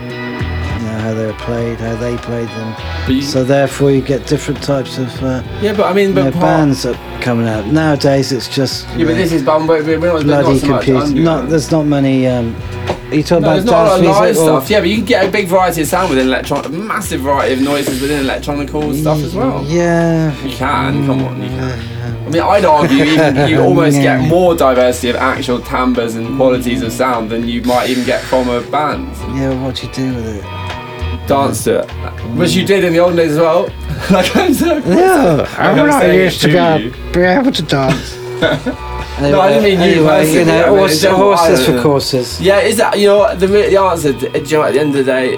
[1.05, 3.21] You know how they were played, how they played them.
[3.21, 6.31] so therefore, you get different types of uh, Yeah, but I mean, you but know,
[6.31, 8.31] part- bands that are coming out nowadays.
[8.31, 11.49] It's just you Yeah, but this is but we're not, we're not bloody so Not
[11.49, 12.27] there's not many.
[12.27, 12.55] Um,
[13.11, 14.69] you talking No, about there's not a lot dance of music live stuff.
[14.69, 17.61] Yeah, but you can get a big variety of sound within electronic, massive variety of
[17.61, 19.63] noises within electronical stuff as well.
[19.65, 20.35] Yeah.
[20.43, 21.95] You can, come on, you can.
[22.25, 26.81] I mean, I'd argue even you almost get more diversity of actual timbres and qualities
[26.81, 29.07] of sound than you might even get from a band.
[29.37, 30.64] Yeah, what do you do with it?
[31.27, 32.37] Dance to it, mm.
[32.37, 33.63] which you did in the old days as well.
[34.11, 34.77] like I'm so.
[34.77, 38.15] Yeah, like I'm I'm not used to to go be able to dance.
[39.21, 42.41] No, I didn't mean you Anyway, you know, I mean, horse- horses for courses.
[42.41, 44.11] Yeah, is that you know the the answer?
[44.11, 45.35] Do you know, at the end of the day,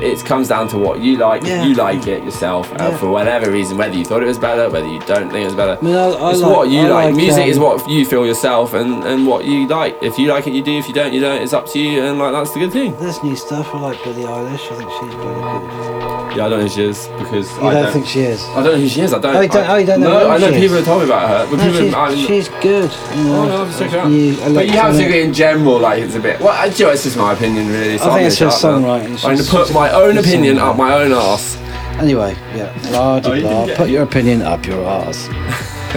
[0.00, 1.42] it comes down to what you like.
[1.42, 1.62] Yeah.
[1.62, 2.96] If you like it yourself uh, Yeah.
[2.98, 5.54] for whatever reason, whether you thought it was better, whether you don't think it was
[5.56, 5.76] better.
[5.80, 7.06] I mean, I- I it's like- what you like.
[7.06, 9.96] like, Music is um, what you feel yourself, and and what you like.
[10.02, 10.78] If you like it, you do.
[10.78, 11.42] If you don't, you don't.
[11.42, 12.94] It's up to you, and like that's the good thing.
[13.00, 13.66] There's new stuff.
[13.74, 14.64] I like Billie Eilish.
[14.72, 15.95] I think she's pretty good.
[16.36, 18.42] Yeah, I don't know who she is because You I don't don't think she is?
[18.44, 19.12] I don't know who she is.
[19.14, 19.36] I don't.
[19.36, 20.84] Oh, you don't- I, oh, you don't know No, who I know she people is?
[20.84, 21.80] have told me about her, but No, people.
[21.86, 22.90] she's, I mean, she's good.
[23.16, 24.10] You know, Oh, no, I've checked her out.
[24.10, 26.40] You But you have to electronic- agree in general, like it's a bit.
[26.40, 27.96] Well, I, do you know, it's just my opinion, really.
[27.98, 28.86] So I uh, I'm think it's gonna her shut up now.
[28.88, 29.04] songwriting.
[29.04, 30.70] I'm going to She's- put my own good opinion songwriter.
[30.70, 31.56] up my own arse.
[31.98, 32.78] Anyway, yeah.
[32.90, 35.28] Blah, Oh, you blah, didn't get Put your opinion up your arse.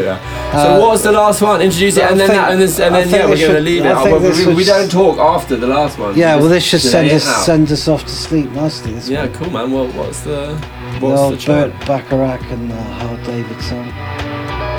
[0.04, 0.52] Yeah.
[0.54, 1.62] Uh, So what was the last one?
[1.62, 3.86] Introduce it, and then think- that, and, this, and then yeah, we're going to leave
[3.86, 3.93] it.
[3.95, 6.16] Oh, well, we, we don't talk after the last one.
[6.18, 8.93] Yeah, We well, this should send us send us off to sleep nicely.
[8.93, 9.34] This Yeah, one.
[9.34, 9.72] cool, man.
[9.72, 11.72] Well, what's the The what's the old track?
[11.72, 13.91] Burt Bacharach and uh, Hal David song.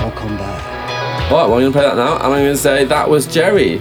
[0.03, 1.31] I'll come back.
[1.31, 3.09] All right, well, I'm going to play that now, and I'm going to say that
[3.09, 3.81] was Jerry,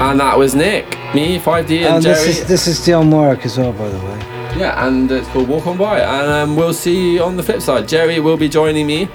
[0.00, 2.14] and that was Nick, me, 5D, and, And Jerry.
[2.26, 4.18] this is this is Dionne Warwick as well, by the way.
[4.58, 6.00] Yeah, and it's called Walk On By.
[6.00, 7.88] And um, we'll see you on the flip side.
[7.88, 9.08] Jerry will be joining me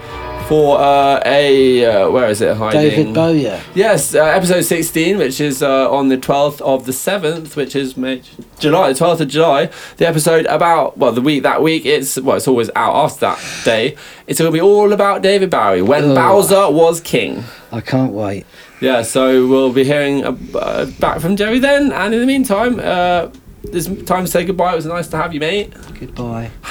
[0.47, 1.85] for uh, a.
[1.85, 2.81] Uh, where is it hiding?
[2.81, 3.59] David Bowie.
[3.73, 7.97] Yes, uh, episode 16, which is uh, on the 12th of the 7th, which is
[7.97, 8.21] May,
[8.59, 9.69] July, the 12th of July.
[9.97, 13.43] The episode about, well, the week, that week, it's, well, it's always out after that
[13.65, 13.95] day.
[14.27, 16.15] It's going to be all about David Bowie, when Oh.
[16.15, 17.43] Bowser was king.
[17.71, 18.45] I can't wait.
[18.81, 21.91] Yeah, so we'll be hearing uh, back from Jerry then.
[21.91, 23.29] And in the meantime, uh,
[23.63, 24.73] it's time to say goodbye.
[24.73, 25.73] It was nice to have you, mate.
[25.99, 26.51] Goodbye.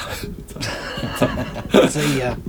[1.89, 2.37] See ya.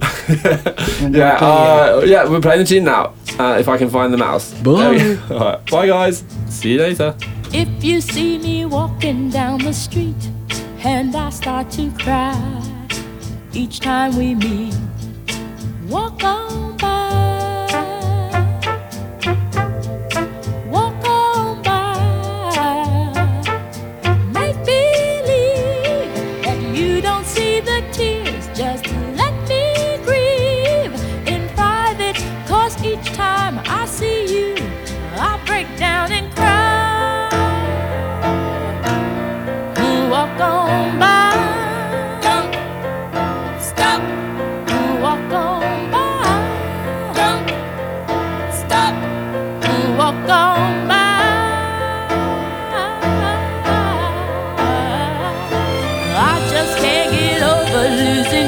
[1.10, 3.14] Yeah, uh, yeah, we're playing the tune now.
[3.38, 4.54] Uh, if I can find the mouse.
[4.64, 4.98] Bye.
[4.98, 5.20] There we go.
[5.36, 5.72] All right.
[5.72, 6.24] Bye, guys.
[6.50, 7.16] See you later.
[7.52, 10.30] If you see me walking down the street
[10.84, 12.36] and I start to cry
[13.54, 14.76] each time we meet,
[15.88, 17.06] walk on by.
[20.70, 21.06] Walk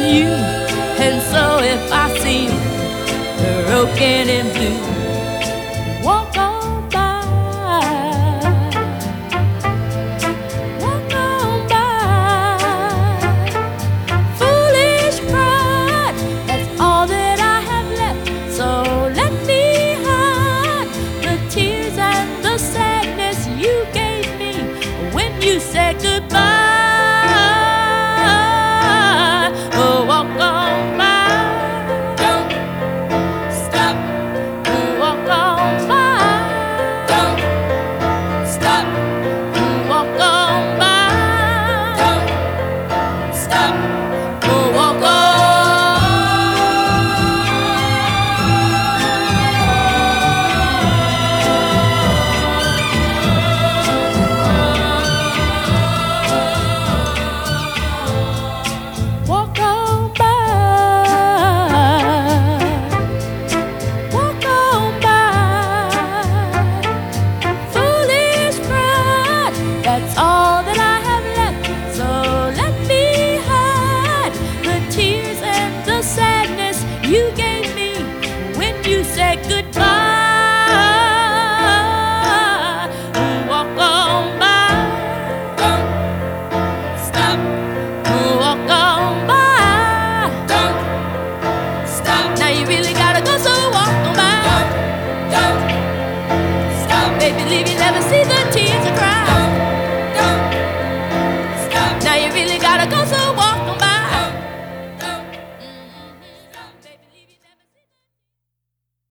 [0.08, 0.28] you.
[1.06, 2.50] And so if I seem
[3.68, 4.97] broken and blue,